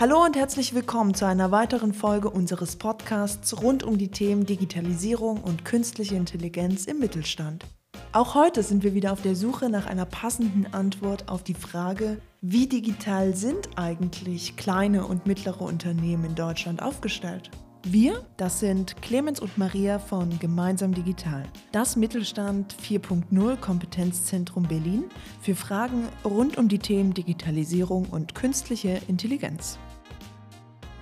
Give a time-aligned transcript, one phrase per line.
[0.00, 5.42] Hallo und herzlich willkommen zu einer weiteren Folge unseres Podcasts rund um die Themen Digitalisierung
[5.42, 7.66] und künstliche Intelligenz im Mittelstand.
[8.12, 12.16] Auch heute sind wir wieder auf der Suche nach einer passenden Antwort auf die Frage,
[12.40, 17.50] wie digital sind eigentlich kleine und mittlere Unternehmen in Deutschland aufgestellt?
[17.82, 25.04] Wir, das sind Clemens und Maria von Gemeinsam Digital, das Mittelstand 4.0 Kompetenzzentrum Berlin
[25.42, 29.78] für Fragen rund um die Themen Digitalisierung und künstliche Intelligenz.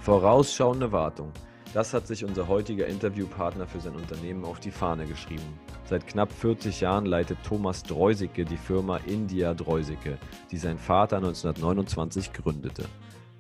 [0.09, 1.33] Vorausschauende Wartung.
[1.75, 5.61] Das hat sich unser heutiger Interviewpartner für sein Unternehmen auf die Fahne geschrieben.
[5.85, 10.17] Seit knapp 40 Jahren leitet Thomas Dreusicke die Firma India Dreusicke,
[10.51, 12.87] die sein Vater 1929 gründete.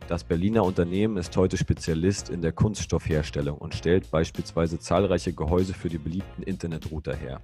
[0.08, 5.88] Das Berliner Unternehmen ist heute Spezialist in der Kunststoffherstellung und stellt beispielsweise zahlreiche Gehäuse für
[5.88, 7.40] die beliebten Internetrouter her.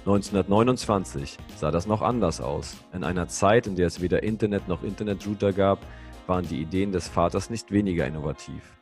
[0.00, 2.76] 1929 sah das noch anders aus.
[2.92, 5.78] In einer Zeit, in der es weder Internet noch Internetrouter gab,
[6.28, 8.78] waren die Ideen des Vaters nicht weniger innovativ.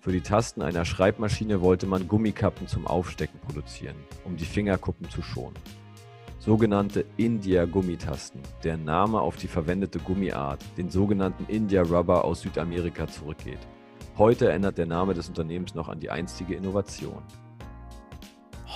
[0.00, 5.22] Für die Tasten einer Schreibmaschine wollte man Gummikappen zum Aufstecken produzieren, um die Fingerkuppen zu
[5.22, 5.58] schonen
[6.40, 13.58] sogenannte India-Gummitasten, deren Name auf die verwendete Gummiart, den sogenannten India Rubber aus Südamerika zurückgeht.
[14.16, 17.22] Heute erinnert der Name des Unternehmens noch an die einstige Innovation.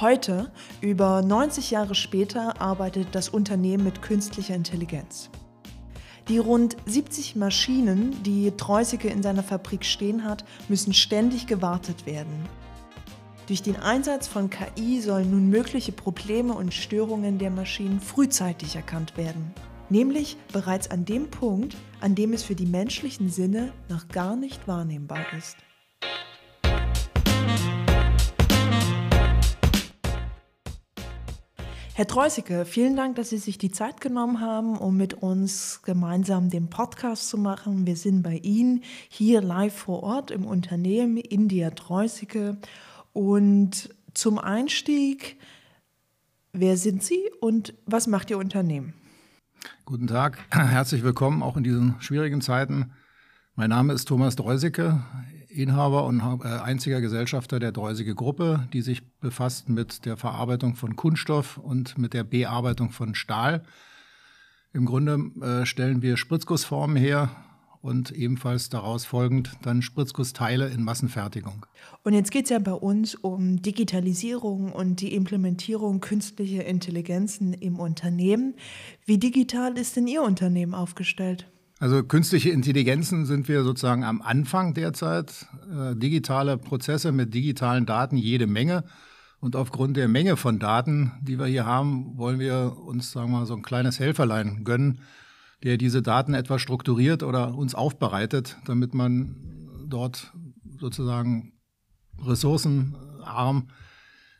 [0.00, 5.30] Heute, über 90 Jahre später, arbeitet das Unternehmen mit künstlicher Intelligenz.
[6.28, 12.48] Die rund 70 Maschinen, die Treusicke in seiner Fabrik stehen hat, müssen ständig gewartet werden.
[13.46, 19.18] Durch den Einsatz von KI sollen nun mögliche Probleme und Störungen der Maschinen frühzeitig erkannt
[19.18, 19.52] werden.
[19.90, 24.66] Nämlich bereits an dem Punkt, an dem es für die menschlichen Sinne noch gar nicht
[24.66, 25.58] wahrnehmbar ist.
[31.96, 36.50] Herr Treusicke, vielen Dank, dass Sie sich die Zeit genommen haben, um mit uns gemeinsam
[36.50, 37.86] den Podcast zu machen.
[37.86, 42.56] Wir sind bei Ihnen hier live vor Ort im Unternehmen India Treusicke
[43.12, 45.38] und zum Einstieg,
[46.52, 48.94] wer sind Sie und was macht Ihr Unternehmen?
[49.84, 52.90] Guten Tag, herzlich willkommen auch in diesen schwierigen Zeiten.
[53.54, 55.00] Mein Name ist Thomas Dreusicke,
[55.54, 60.96] Inhaber und äh, einziger Gesellschafter der Dreusicke Gruppe, die sich befasst mit der Verarbeitung von
[60.96, 63.62] Kunststoff und mit der Bearbeitung von Stahl.
[64.72, 67.30] Im Grunde äh, stellen wir Spritzgussformen her
[67.84, 71.66] und ebenfalls daraus folgend dann Spritzgussteile in Massenfertigung.
[72.02, 77.78] Und jetzt geht es ja bei uns um Digitalisierung und die Implementierung künstlicher Intelligenzen im
[77.78, 78.54] Unternehmen.
[79.04, 81.46] Wie digital ist denn Ihr Unternehmen aufgestellt?
[81.84, 85.46] Also künstliche Intelligenzen sind wir sozusagen am Anfang derzeit.
[85.70, 88.84] Äh, digitale Prozesse mit digitalen Daten jede Menge.
[89.38, 93.40] Und aufgrund der Menge von Daten, die wir hier haben, wollen wir uns, sagen wir
[93.40, 95.00] mal, so ein kleines Helferlein gönnen,
[95.62, 99.36] der diese Daten etwas strukturiert oder uns aufbereitet, damit man
[99.86, 100.32] dort
[100.78, 101.52] sozusagen
[102.24, 103.68] ressourcenarm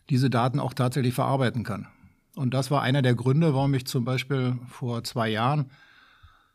[0.08, 1.88] diese Daten auch tatsächlich verarbeiten kann.
[2.36, 5.66] Und das war einer der Gründe, warum ich zum Beispiel vor zwei Jahren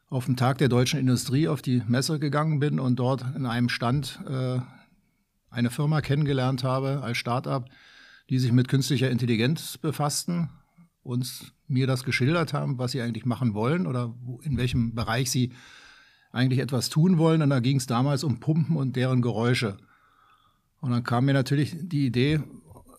[0.09, 3.69] auf dem Tag der deutschen Industrie auf die Messe gegangen bin und dort in einem
[3.69, 4.59] Stand äh,
[5.49, 7.65] eine Firma kennengelernt habe als Startup,
[8.29, 10.49] die sich mit künstlicher Intelligenz befassten
[11.03, 15.51] uns mir das geschildert haben, was sie eigentlich machen wollen oder in welchem Bereich sie
[16.31, 17.41] eigentlich etwas tun wollen.
[17.41, 19.77] Und da ging es damals um Pumpen und deren Geräusche.
[20.81, 22.41] Und dann kam mir natürlich die Idee,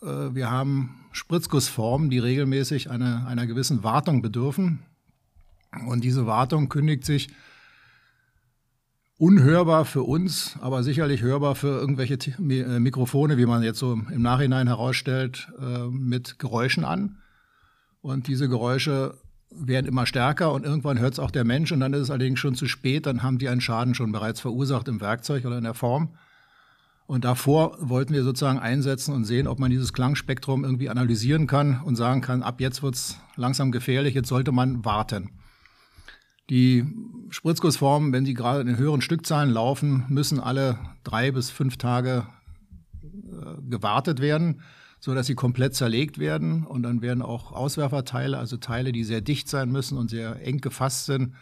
[0.03, 4.81] äh, wir haben Spritzgussformen, die regelmäßig einer, einer gewissen Wartung bedürfen.
[5.87, 7.29] Und diese Wartung kündigt sich
[9.21, 14.23] unhörbar für uns, aber sicherlich hörbar für irgendwelche äh, Mikrofone, wie man jetzt so im
[14.23, 17.19] Nachhinein herausstellt, äh, mit Geräuschen an.
[18.01, 19.15] Und diese Geräusche
[19.51, 22.39] werden immer stärker und irgendwann hört es auch der Mensch und dann ist es allerdings
[22.39, 25.65] schon zu spät, dann haben die einen Schaden schon bereits verursacht im Werkzeug oder in
[25.65, 26.15] der Form.
[27.07, 31.81] Und davor wollten wir sozusagen einsetzen und sehen, ob man dieses Klangspektrum irgendwie analysieren kann
[31.83, 35.31] und sagen kann, ab jetzt wird es langsam gefährlich, jetzt sollte man warten.
[36.51, 36.85] Die
[37.31, 42.27] Spritzgussformen, wenn sie gerade in höheren Stückzahlen laufen, müssen alle drei bis fünf Tage
[43.03, 44.61] äh, gewartet werden
[45.01, 46.65] so dass sie komplett zerlegt werden.
[46.65, 50.61] Und dann werden auch Auswerferteile, also Teile, die sehr dicht sein müssen und sehr eng
[50.61, 51.35] gefasst sind,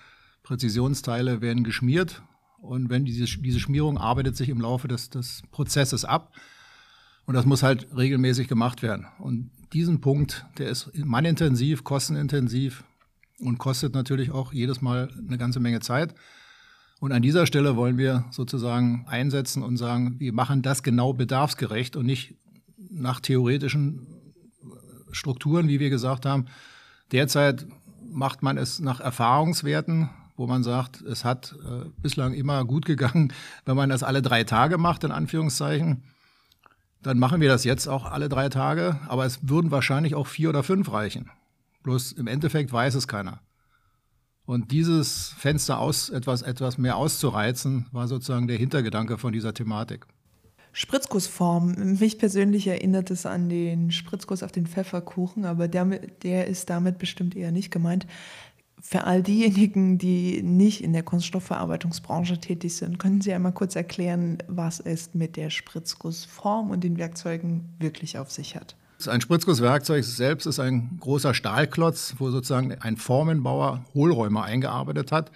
[0.44, 2.22] Präzisionsteile werden geschmiert.
[2.60, 6.32] Und wenn diese, diese Schmierung arbeitet sich im Laufe des, des Prozesses ab.
[7.26, 9.06] Und das muss halt regelmäßig gemacht werden.
[9.18, 12.84] Und diesen Punkt, der ist mannintensiv, kostenintensiv
[13.40, 16.14] und kostet natürlich auch jedes Mal eine ganze Menge Zeit.
[17.00, 21.96] Und an dieser Stelle wollen wir sozusagen einsetzen und sagen, wir machen das genau bedarfsgerecht
[21.96, 22.34] und nicht
[22.90, 24.06] nach theoretischen
[25.12, 26.46] Strukturen, wie wir gesagt haben.
[27.12, 27.66] Derzeit
[28.10, 33.32] macht man es nach Erfahrungswerten, wo man sagt, es hat äh, bislang immer gut gegangen,
[33.64, 36.02] wenn man das alle drei Tage macht, in Anführungszeichen.
[37.02, 40.48] Dann machen wir das jetzt auch alle drei Tage, aber es würden wahrscheinlich auch vier
[40.48, 41.30] oder fünf reichen.
[41.88, 43.40] Bloß im Endeffekt weiß es keiner.
[44.44, 50.04] Und dieses Fenster aus, etwas, etwas mehr auszureizen, war sozusagen der Hintergedanke von dieser Thematik.
[50.72, 51.96] Spritzgussform.
[51.98, 55.86] Mich persönlich erinnert es an den Spritzguss auf den Pfefferkuchen, aber der,
[56.22, 58.06] der ist damit bestimmt eher nicht gemeint.
[58.82, 64.42] Für all diejenigen, die nicht in der Kunststoffverarbeitungsbranche tätig sind, können Sie einmal kurz erklären,
[64.46, 68.76] was es mit der Spritzgussform und den Werkzeugen wirklich auf sich hat?
[69.06, 75.30] Ein Spritzgusswerkzeug selbst ist ein großer Stahlklotz, wo sozusagen ein Formenbauer Hohlräume eingearbeitet hat.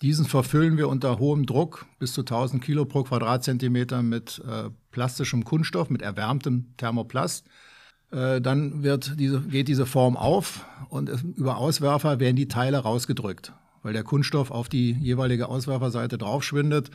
[0.00, 5.44] Diesen verfüllen wir unter hohem Druck bis zu 1000 Kilo pro Quadratzentimeter mit äh, plastischem
[5.44, 7.46] Kunststoff, mit erwärmtem Thermoplast.
[8.10, 13.52] Äh, dann wird diese, geht diese Form auf und über Auswerfer werden die Teile rausgedrückt,
[13.82, 16.90] weil der Kunststoff auf die jeweilige Auswerferseite draufschwindet.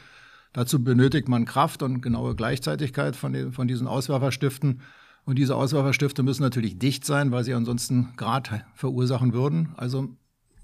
[0.54, 4.82] Dazu benötigt man Kraft und genaue Gleichzeitigkeit von, den, von diesen Auswerferstiften.
[5.25, 9.74] Und diese Auswerferstifte müssen natürlich dicht sein, weil sie ansonsten Grad verursachen würden.
[9.77, 10.10] Also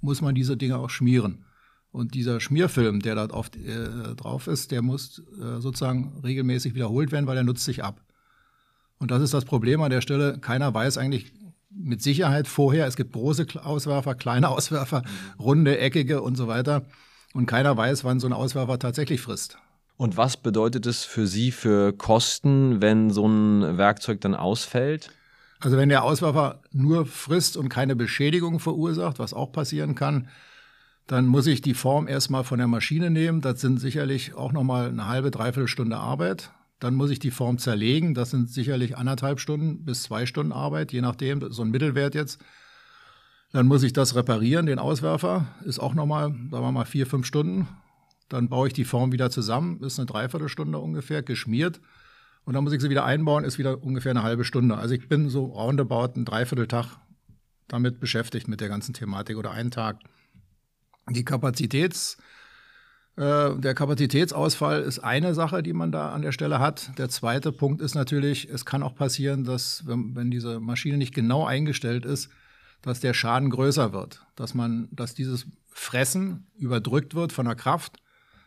[0.01, 1.45] muss man diese Dinge auch schmieren.
[1.91, 7.11] Und dieser Schmierfilm, der da drauf, äh, drauf ist, der muss äh, sozusagen regelmäßig wiederholt
[7.11, 8.01] werden, weil er nutzt sich ab.
[8.97, 10.37] Und das ist das Problem an der Stelle.
[10.39, 11.31] Keiner weiß eigentlich
[11.69, 15.03] mit Sicherheit vorher, es gibt große Auswerfer, kleine Auswerfer,
[15.39, 16.85] runde, eckige und so weiter.
[17.33, 19.57] Und keiner weiß, wann so ein Auswerfer tatsächlich frisst.
[19.97, 25.09] Und was bedeutet es für Sie für Kosten, wenn so ein Werkzeug dann ausfällt?
[25.59, 30.27] Also wenn der Auswerfer nur frisst und keine Beschädigung verursacht, was auch passieren kann,
[31.07, 33.41] dann muss ich die Form erstmal von der Maschine nehmen.
[33.41, 36.51] Das sind sicherlich auch nochmal eine halbe, dreiviertel Stunde Arbeit.
[36.79, 38.13] Dann muss ich die Form zerlegen.
[38.13, 42.41] Das sind sicherlich anderthalb Stunden bis zwei Stunden Arbeit, je nachdem, so ein Mittelwert jetzt.
[43.53, 45.47] Dann muss ich das reparieren, den Auswerfer.
[45.63, 47.67] Ist auch nochmal, sagen wir mal, vier, fünf Stunden.
[48.29, 51.79] Dann baue ich die Form wieder zusammen, ist eine Dreiviertelstunde ungefähr, geschmiert.
[52.43, 54.77] Und dann muss ich sie wieder einbauen, ist wieder ungefähr eine halbe Stunde.
[54.77, 56.97] Also ich bin so roundabout einen Dreivierteltag
[57.67, 59.99] damit beschäftigt mit der ganzen Thematik oder einen Tag.
[61.09, 62.17] Die Kapazitäts,
[63.15, 66.97] äh, der Kapazitätsausfall ist eine Sache, die man da an der Stelle hat.
[66.97, 71.15] Der zweite Punkt ist natürlich, es kann auch passieren, dass wenn, wenn diese Maschine nicht
[71.15, 72.29] genau eingestellt ist,
[72.81, 77.97] dass der Schaden größer wird, dass man, dass dieses Fressen überdrückt wird von der Kraft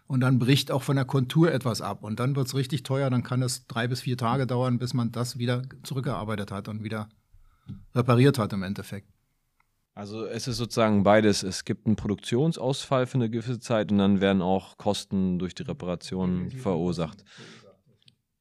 [0.08, 2.02] und dann bricht auch von der Kontur etwas ab.
[2.02, 4.94] Und dann wird es richtig teuer, dann kann es drei bis vier Tage dauern, bis
[4.94, 7.08] man das wieder zurückgearbeitet hat und wieder
[7.94, 9.08] repariert hat im Endeffekt.
[9.94, 11.42] Also es ist sozusagen beides.
[11.42, 15.64] Es gibt einen Produktionsausfall für eine gewisse Zeit und dann werden auch Kosten durch die
[15.64, 17.24] Reparation verursacht.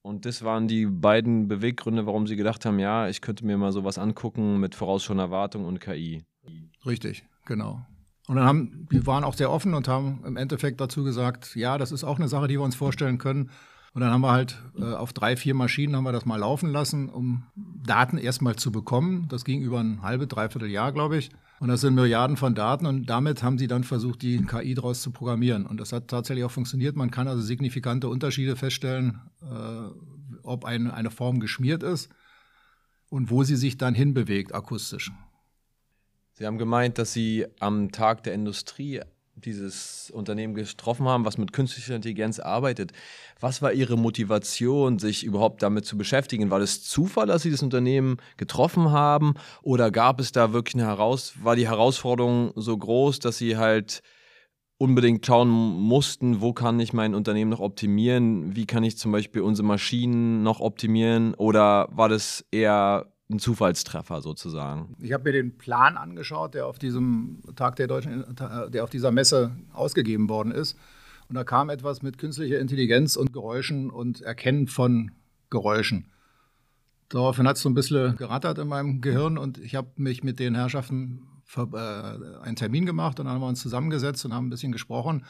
[0.03, 3.73] Und das waren die beiden Beweggründe, warum Sie gedacht haben, ja, ich könnte mir mal
[3.73, 6.23] sowas angucken mit vorausschauender Erwartung und KI.
[6.85, 7.85] Richtig, genau.
[8.27, 11.77] Und dann haben, wir waren auch sehr offen und haben im Endeffekt dazu gesagt, ja,
[11.77, 13.50] das ist auch eine Sache, die wir uns vorstellen können.
[13.94, 16.69] Und dann haben wir halt äh, auf drei, vier Maschinen haben wir das mal laufen
[16.69, 19.27] lassen, um Daten erstmal zu bekommen.
[19.29, 21.31] Das ging über ein halbe, dreiviertel Jahr, glaube ich.
[21.59, 25.01] Und das sind Milliarden von Daten und damit haben sie dann versucht, die KI daraus
[25.01, 25.65] zu programmieren.
[25.65, 26.95] Und das hat tatsächlich auch funktioniert.
[26.95, 32.09] Man kann also signifikante Unterschiede feststellen, äh, ob ein, eine Form geschmiert ist
[33.09, 35.12] und wo sie sich dann hinbewegt akustisch.
[36.38, 39.01] Sie haben gemeint, dass Sie am Tag der Industrie
[39.34, 42.91] dieses Unternehmen getroffen haben, was mit künstlicher Intelligenz arbeitet.
[43.39, 46.51] Was war Ihre Motivation, sich überhaupt damit zu beschäftigen?
[46.51, 49.34] War das Zufall, dass Sie das Unternehmen getroffen haben?
[49.63, 54.03] Oder gab es da wirklich eine Heraus, war die Herausforderung so groß, dass Sie halt
[54.77, 58.56] unbedingt schauen mussten, wo kann ich mein Unternehmen noch optimieren?
[58.56, 61.34] Wie kann ich zum Beispiel unsere Maschinen noch optimieren?
[61.34, 64.96] Oder war das eher ein Zufallstreffer sozusagen.
[65.00, 68.24] Ich habe mir den Plan angeschaut, der auf diesem Tag der Deutschen,
[68.69, 70.77] der auf dieser Messe ausgegeben worden ist.
[71.27, 75.12] Und da kam etwas mit künstlicher Intelligenz und Geräuschen und Erkennen von
[75.50, 76.05] Geräuschen.
[77.10, 80.39] Daraufhin hat es so ein bisschen gerattert in meinem Gehirn und ich habe mich mit
[80.39, 84.50] den Herrschaften äh, einen Termin gemacht und dann haben wir uns zusammengesetzt und haben ein
[84.50, 85.25] bisschen gesprochen.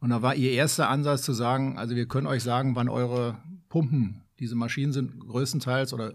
[0.00, 3.38] Und da war ihr erster Ansatz zu sagen, also wir können euch sagen, wann eure
[3.68, 6.12] Pumpen, diese Maschinen sind größtenteils oder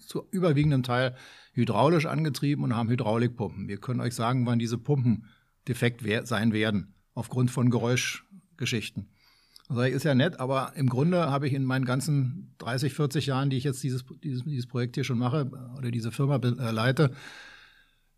[0.00, 1.14] zu überwiegendem Teil
[1.52, 3.68] hydraulisch angetrieben und haben Hydraulikpumpen.
[3.68, 5.26] Wir können euch sagen, wann diese Pumpen
[5.68, 9.08] defekt sein werden, aufgrund von Geräuschgeschichten.
[9.68, 13.50] Also ist ja nett, aber im Grunde habe ich in meinen ganzen 30, 40 Jahren,
[13.50, 17.12] die ich jetzt dieses, dieses, dieses Projekt hier schon mache oder diese Firma äh, leite,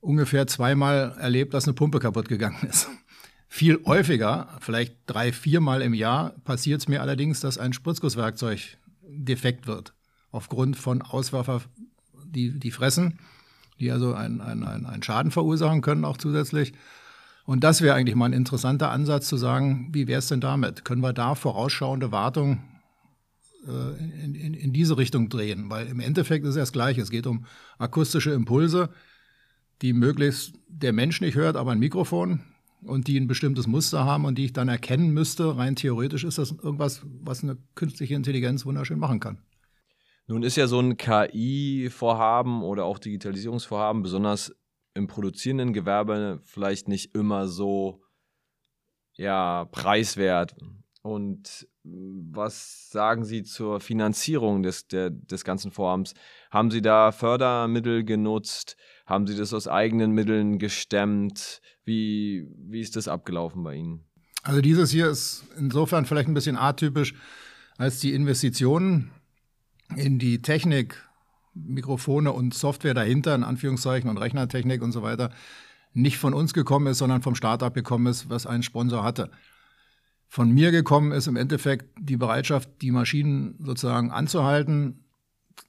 [0.01, 2.89] ungefähr zweimal erlebt, dass eine Pumpe kaputt gegangen ist.
[3.49, 9.67] Viel häufiger, vielleicht drei, viermal im Jahr, passiert es mir allerdings, dass ein Spritzgusswerkzeug defekt
[9.67, 9.93] wird
[10.33, 11.63] aufgrund von Auswerfer,
[12.25, 13.19] die, die fressen,
[13.79, 16.73] die also einen, einen, einen Schaden verursachen können auch zusätzlich.
[17.45, 20.85] Und das wäre eigentlich mal ein interessanter Ansatz zu sagen, wie wäre es denn damit?
[20.85, 22.63] Können wir da vorausschauende Wartung
[23.67, 25.69] äh, in, in, in, diese Richtung drehen?
[25.69, 27.01] Weil im Endeffekt ist es das Gleiche.
[27.01, 27.45] Es geht um
[27.79, 28.91] akustische Impulse,
[29.83, 32.41] die möglichst der Mensch nicht hört, aber ein Mikrofon
[32.85, 35.57] und die ein bestimmtes Muster haben und die ich dann erkennen müsste.
[35.57, 39.39] Rein theoretisch ist das irgendwas, was eine künstliche Intelligenz wunderschön machen kann.
[40.27, 44.55] Nun ist ja so ein KI-Vorhaben oder auch Digitalisierungsvorhaben besonders
[44.95, 48.03] im produzierenden Gewerbe vielleicht nicht immer so
[49.15, 50.55] ja, preiswert.
[51.03, 56.15] Und was sagen Sie zur Finanzierung des, der, des ganzen Vorhabens?
[56.51, 58.77] Haben Sie da Fördermittel genutzt?
[59.05, 61.61] Haben Sie das aus eigenen Mitteln gestemmt?
[61.85, 64.05] Wie, wie ist das abgelaufen bei Ihnen?
[64.45, 67.15] Also dieses hier ist insofern vielleicht ein bisschen atypisch,
[67.79, 69.11] als die Investitionen
[69.97, 70.97] in die Technik,
[71.55, 75.31] Mikrofone und Software dahinter, in Anführungszeichen, und Rechnertechnik und so weiter,
[75.95, 79.31] nicht von uns gekommen ist, sondern vom Startup gekommen ist, was einen Sponsor hatte.
[80.29, 85.05] Von mir gekommen ist im Endeffekt die Bereitschaft, die Maschinen sozusagen anzuhalten,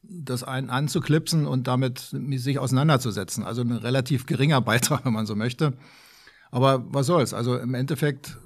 [0.01, 3.43] das einen anzuklipsen und damit sich auseinanderzusetzen.
[3.43, 5.73] Also ein relativ geringer Beitrag, wenn man so möchte.
[6.51, 7.33] Aber was soll's?
[7.33, 8.37] Also im Endeffekt,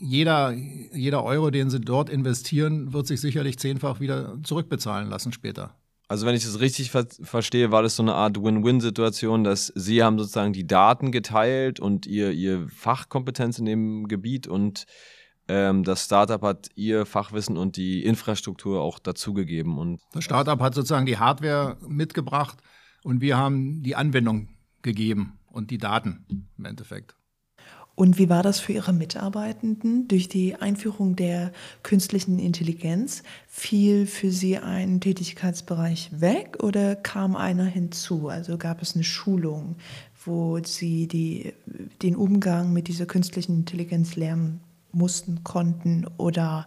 [0.00, 5.74] jeder, jeder Euro, den sie dort investieren, wird sich sicherlich zehnfach wieder zurückbezahlen lassen später.
[6.06, 10.02] Also wenn ich das richtig ver verstehe, war das so eine Art Win-Win-Situation, dass Sie
[10.02, 14.84] haben sozusagen die Daten geteilt und ihr, ihr Fachkompetenz in dem Gebiet und
[15.48, 19.78] ähm, das Startup hat ihr Fachwissen und die Infrastruktur auch dazugegeben.
[19.78, 22.58] Und das Startup hat sozusagen die Hardware mitgebracht
[23.02, 24.48] und wir haben die Anwendung
[24.82, 26.26] gegeben und die Daten
[26.58, 27.16] im Endeffekt.
[27.96, 30.08] Und wie war das für Ihre Mitarbeitenden?
[30.08, 31.52] Durch die Einführung der
[31.84, 38.28] künstlichen Intelligenz fiel für Sie ein Tätigkeitsbereich weg oder kam einer hinzu?
[38.28, 39.76] Also gab es eine Schulung,
[40.24, 41.52] wo Sie die,
[42.02, 44.60] den Umgang mit dieser künstlichen Intelligenz lernen
[44.90, 46.66] mussten, konnten oder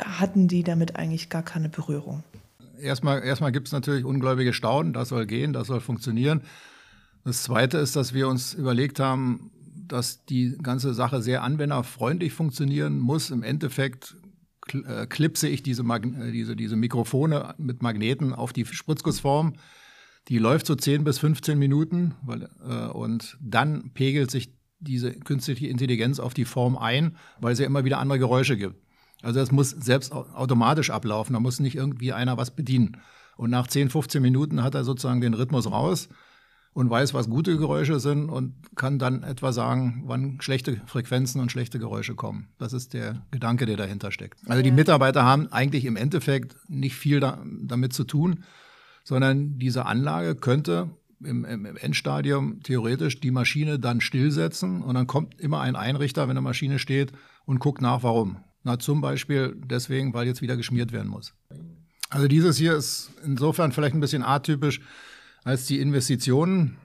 [0.00, 2.24] hatten die damit eigentlich gar keine Berührung?
[2.78, 6.42] Erstmal, erstmal gibt es natürlich ungläubige Staunen, das soll gehen, das soll funktionieren.
[7.24, 9.50] Das Zweite ist, dass wir uns überlegt haben,
[9.92, 13.30] dass die ganze Sache sehr anwenderfreundlich funktionieren muss.
[13.30, 14.16] Im Endeffekt
[14.72, 19.54] äh, klipse ich diese, äh, diese, diese Mikrofone mit Magneten auf die Spritzgussform.
[20.28, 25.66] Die läuft so 10 bis 15 Minuten weil, äh, und dann pegelt sich diese künstliche
[25.66, 28.76] Intelligenz auf die Form ein, weil es ja immer wieder andere Geräusche gibt.
[29.22, 32.96] Also das muss selbst automatisch ablaufen, da muss nicht irgendwie einer was bedienen.
[33.36, 36.08] Und nach 10, 15 Minuten hat er sozusagen den Rhythmus raus
[36.74, 41.52] und weiß, was gute Geräusche sind und kann dann etwa sagen, wann schlechte Frequenzen und
[41.52, 42.48] schlechte Geräusche kommen.
[42.58, 44.38] Das ist der Gedanke, der dahinter steckt.
[44.48, 48.44] Also die Mitarbeiter haben eigentlich im Endeffekt nicht viel da, damit zu tun,
[49.04, 50.90] sondern diese Anlage könnte
[51.22, 56.32] im, im, Endstadium theoretisch die Maschine dann stillsetzen und dann kommt immer ein Einrichter, wenn
[56.32, 57.12] eine Maschine steht
[57.44, 58.38] und guckt nach, warum.
[58.64, 61.34] Na, zum Beispiel deswegen, weil jetzt wieder geschmiert werden muss.
[62.10, 64.80] Also dieses hier ist insofern vielleicht ein bisschen atypisch,
[65.44, 66.78] als die Investitionen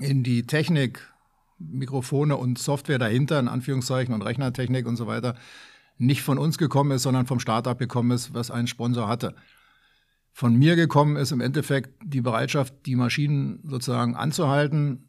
[0.00, 1.08] in die Technik,
[1.58, 5.34] Mikrofone und Software dahinter, in Anführungszeichen, und Rechnertechnik und so weiter,
[5.98, 9.34] nicht von uns gekommen ist, sondern vom Startup gekommen ist, was einen Sponsor hatte.
[10.32, 15.08] Von mir gekommen ist im Endeffekt die Bereitschaft, die Maschinen sozusagen anzuhalten,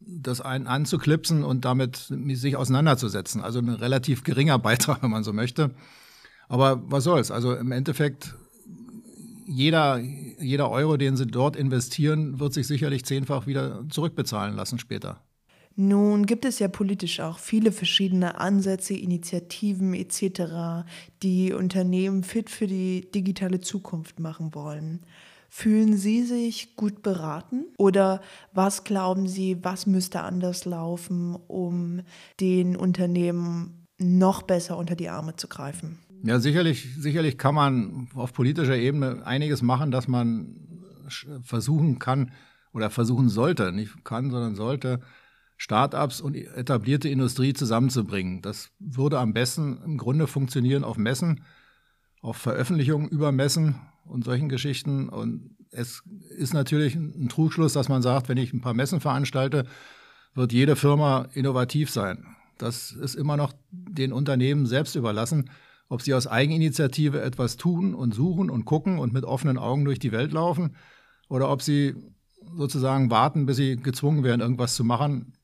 [0.00, 3.42] das einen anzuklipsen und damit sich auseinanderzusetzen.
[3.42, 5.74] Also ein relativ geringer Beitrag, wenn man so möchte.
[6.48, 7.30] Aber was soll's?
[7.30, 8.34] Also im Endeffekt
[9.46, 15.20] jeder, jeder Euro, den sie dort investieren, wird sich sicherlich zehnfach wieder zurückbezahlen lassen später.
[15.76, 20.86] Nun gibt es ja politisch auch viele verschiedene Ansätze, Initiativen etc.,
[21.22, 25.00] die Unternehmen fit für die digitale Zukunft machen wollen.
[25.48, 27.66] Fühlen Sie sich gut beraten?
[27.78, 28.20] Oder
[28.52, 32.02] was glauben Sie, was müsste anders laufen, um
[32.40, 35.98] den Unternehmen noch besser unter die Arme zu greifen?
[36.26, 40.56] Ja, sicherlich, sicherlich kann man auf politischer Ebene einiges machen, dass man
[41.42, 42.32] versuchen kann
[42.72, 45.00] oder versuchen sollte, nicht kann, sondern sollte,
[45.58, 48.40] Startups und etablierte Industrie zusammenzubringen.
[48.40, 51.44] Das würde am besten im Grunde funktionieren auf Messen,
[52.22, 53.74] auf Veröffentlichungen über Messen
[54.06, 55.10] und solchen Geschichten.
[55.10, 59.66] Und es ist natürlich ein Trugschluss, dass man sagt, wenn ich ein paar Messen veranstalte,
[60.34, 62.24] wird jede Firma innovativ sein.
[62.56, 65.50] Das ist immer noch den Unternehmen selbst überlassen
[65.88, 69.98] ob sie aus Eigeninitiative etwas tun und suchen und gucken und mit offenen Augen durch
[69.98, 70.76] die Welt laufen
[71.28, 71.94] oder ob sie
[72.56, 75.34] sozusagen warten, bis sie gezwungen werden, irgendwas zu machen,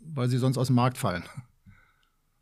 [0.00, 1.24] weil sie sonst aus dem Markt fallen.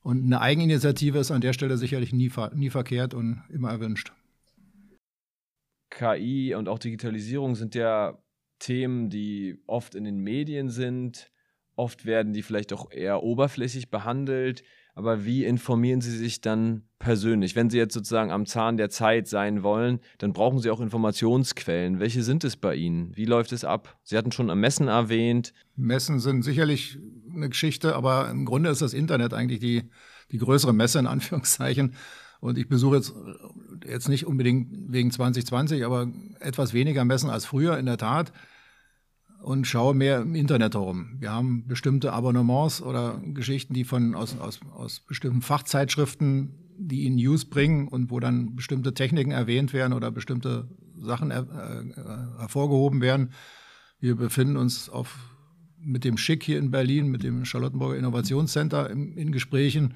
[0.01, 4.13] Und eine Eigeninitiative ist an der Stelle sicherlich nie, nie verkehrt und immer erwünscht.
[5.91, 8.19] KI und auch Digitalisierung sind ja
[8.59, 11.31] Themen, die oft in den Medien sind
[11.79, 14.65] Oft werden die vielleicht auch eher oberflächlich behandelt.
[14.97, 17.57] Aber wie informieren Sie sich dann persönlich?
[17.57, 22.01] Wenn Sie jetzt sozusagen am Zahn der Zeit sein wollen, dann brauchen Sie auch Informationsquellen.
[22.01, 23.17] Welche sind es bei Ihnen?
[23.17, 23.99] Wie läuft es ab?
[24.03, 25.55] Sie hatten schon Messen erwähnt.
[25.75, 26.99] Messen sind sicherlich
[27.35, 29.85] eine Geschichte, aber im Grunde ist das Internet eigentlich die,
[30.33, 31.95] die größere Messe in Anführungszeichen.
[32.41, 33.15] Und ich besuche jetzt,
[33.87, 36.09] jetzt nicht unbedingt wegen 2020, aber
[36.41, 38.35] etwas weniger Messen als früher in der Tat
[39.41, 41.17] und schaue mehr im Internet herum.
[41.21, 47.17] Wir haben bestimmte Abonnements oder Geschichten, die von aus, aus, aus bestimmten Fachzeitschriften, die in
[47.17, 53.01] News bringen und wo dann bestimmte Techniken erwähnt werden oder bestimmte Sachen er, äh, hervorgehoben
[53.01, 53.31] werden.
[54.01, 55.19] Wir befinden uns auf,
[55.81, 59.95] mit dem Schick hier in Berlin, mit dem Charlottenburger Innovationscenter in, in Gesprächen.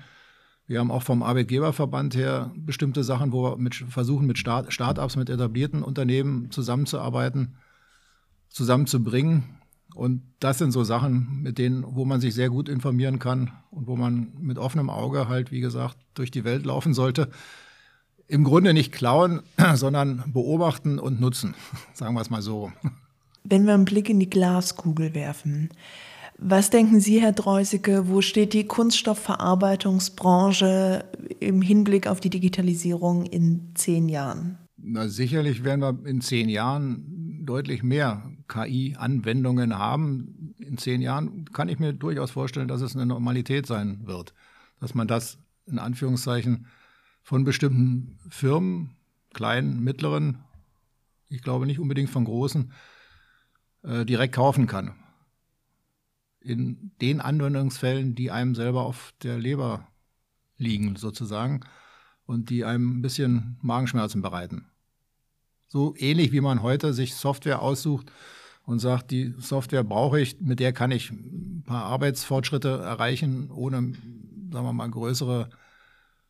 [0.66, 5.16] Wir haben auch vom Arbeitgeberverband her bestimmte Sachen, wo wir mit, versuchen, mit Start, Start-ups,
[5.16, 7.56] mit etablierten Unternehmen zusammenzuarbeiten
[8.52, 9.44] zusammenzubringen.
[9.94, 13.86] Und das sind so Sachen, mit denen, wo man sich sehr gut informieren kann und
[13.86, 17.28] wo man mit offenem Auge halt, wie gesagt, durch die Welt laufen sollte.
[18.26, 19.42] Im Grunde nicht klauen,
[19.74, 21.54] sondern beobachten und nutzen,
[21.92, 22.72] sagen wir es mal so.
[23.44, 25.70] Wenn wir einen Blick in die Glaskugel werfen,
[26.38, 31.04] was denken Sie, Herr Dreusige, wo steht die Kunststoffverarbeitungsbranche
[31.38, 34.58] im Hinblick auf die Digitalisierung in zehn Jahren?
[34.76, 40.54] Na, sicherlich werden wir in zehn Jahren deutlich mehr KI-Anwendungen haben.
[40.58, 44.34] In zehn Jahren kann ich mir durchaus vorstellen, dass es eine Normalität sein wird.
[44.78, 46.66] Dass man das in Anführungszeichen
[47.22, 48.90] von bestimmten Firmen,
[49.32, 50.44] kleinen, mittleren,
[51.28, 52.72] ich glaube nicht unbedingt von großen,
[53.84, 54.96] äh, direkt kaufen kann.
[56.40, 59.86] In den Anwendungsfällen, die einem selber auf der Leber
[60.58, 61.60] liegen, sozusagen,
[62.26, 64.66] und die einem ein bisschen Magenschmerzen bereiten.
[65.68, 68.12] So ähnlich wie man heute sich Software aussucht
[68.64, 73.92] und sagt, die Software brauche ich, mit der kann ich ein paar Arbeitsfortschritte erreichen, ohne,
[74.52, 75.50] sagen wir mal, größere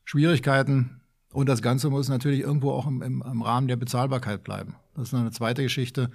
[0.05, 1.01] Schwierigkeiten.
[1.33, 4.77] Und das Ganze muss natürlich irgendwo auch im, im, im Rahmen der Bezahlbarkeit bleiben.
[4.95, 6.11] Das ist eine zweite Geschichte.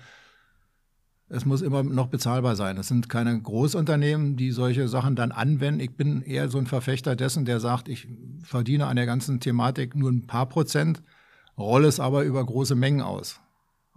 [1.30, 2.78] Es muss immer noch bezahlbar sein.
[2.78, 5.82] Es sind keine Großunternehmen, die solche Sachen dann anwenden.
[5.82, 8.08] Ich bin eher so ein Verfechter dessen, der sagt, ich
[8.44, 11.02] verdiene an der ganzen Thematik nur ein paar Prozent
[11.58, 13.42] rolle es aber über große Mengen aus.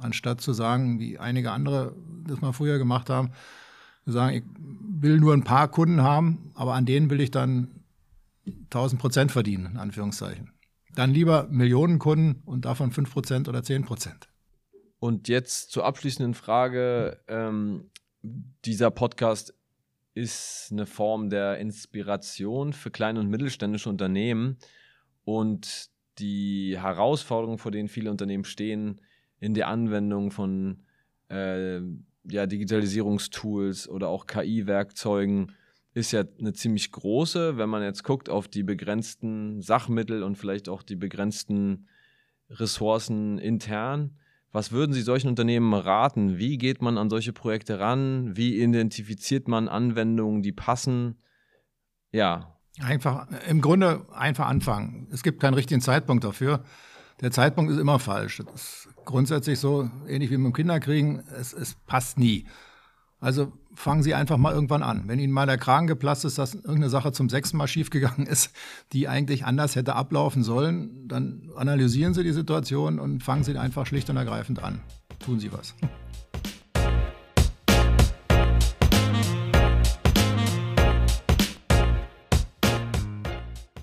[0.00, 1.94] Anstatt zu sagen, wie einige andere
[2.26, 3.32] das mal früher gemacht haben,
[4.06, 4.44] sagen, ich
[5.00, 7.68] will nur ein paar Kunden haben, aber an denen will ich dann
[8.46, 10.52] 1000 Prozent verdienen, in Anführungszeichen.
[10.94, 14.28] Dann lieber Millionen Kunden und davon 5 Prozent oder 10 Prozent.
[14.98, 17.20] Und jetzt zur abschließenden Frage.
[17.28, 17.90] Ähm,
[18.64, 19.54] dieser Podcast
[20.14, 24.58] ist eine Form der Inspiration für kleine und mittelständische Unternehmen.
[25.24, 29.00] Und die Herausforderungen, vor denen viele Unternehmen stehen,
[29.40, 30.82] in der Anwendung von
[31.28, 31.80] äh,
[32.24, 35.52] ja, Digitalisierungstools oder auch KI-Werkzeugen,
[35.92, 40.68] ist ja eine ziemlich große, wenn man jetzt guckt auf die begrenzten Sachmittel und vielleicht
[40.68, 41.88] auch die begrenzten
[42.48, 44.16] Ressourcen intern.
[44.52, 46.38] Was würden Sie solchen Unternehmen raten?
[46.38, 48.36] Wie geht man an solche Projekte ran?
[48.36, 51.18] Wie identifiziert man Anwendungen, die passen?
[52.12, 55.08] Ja, Einfach, im Grunde einfach anfangen.
[55.12, 56.64] Es gibt keinen richtigen Zeitpunkt dafür.
[57.20, 58.38] Der Zeitpunkt ist immer falsch.
[58.38, 62.46] Das ist grundsätzlich so, ähnlich wie mit dem Kinderkriegen, es, es passt nie.
[63.20, 65.02] Also fangen Sie einfach mal irgendwann an.
[65.06, 68.52] Wenn Ihnen mal der Kragen geplatzt ist, dass irgendeine Sache zum sechsten Mal schiefgegangen ist,
[68.94, 73.84] die eigentlich anders hätte ablaufen sollen, dann analysieren Sie die Situation und fangen Sie einfach
[73.84, 74.80] schlicht und ergreifend an.
[75.18, 75.74] Tun Sie was.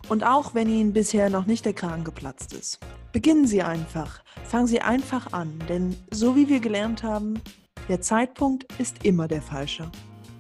[0.10, 2.80] Und auch wenn Ihnen bisher noch nicht der Kragen geplatzt ist,
[3.18, 4.22] beginnen Sie einfach.
[4.44, 7.42] Fangen Sie einfach an, denn so wie wir gelernt haben,
[7.90, 9.90] der Zeitpunkt ist immer der falsche.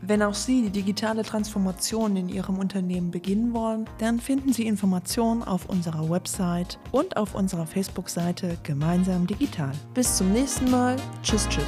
[0.04, 5.42] Wenn auch Sie die digitale Transformation in Ihrem Unternehmen beginnen wollen, dann finden Sie Informationen
[5.42, 9.72] auf unserer Website und auf unserer Facebook-Seite Gemeinsam Digital.
[9.96, 10.98] Bis zum nächsten Mal.
[11.24, 11.66] Tschüss, tschüss.